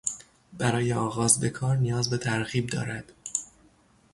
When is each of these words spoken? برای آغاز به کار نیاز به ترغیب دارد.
برای 0.53 0.93
آغاز 0.93 1.39
به 1.39 1.49
کار 1.49 1.77
نیاز 1.77 2.09
به 2.09 2.17
ترغیب 2.17 2.67
دارد. 2.69 3.11